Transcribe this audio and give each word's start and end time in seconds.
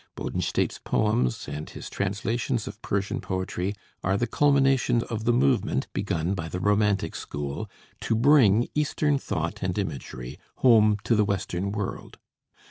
Bodenstedt's 0.15 0.79
poems 0.83 1.47
and 1.47 1.69
his 1.69 1.87
translations 1.87 2.67
of 2.67 2.81
Persian 2.81 3.21
poetry 3.21 3.75
are 4.03 4.17
the 4.17 4.25
culmination 4.25 5.03
of 5.11 5.25
the 5.25 5.31
movement, 5.31 5.85
begun 5.93 6.33
by 6.33 6.47
the 6.47 6.59
Romantic 6.59 7.13
School, 7.15 7.69
to 7.99 8.15
bring 8.15 8.67
Eastern 8.73 9.19
thought 9.19 9.61
and 9.61 9.77
imagery 9.77 10.39
home 10.55 10.97
to 11.03 11.15
the 11.15 11.23
Western 11.23 11.71
world. 11.71 12.17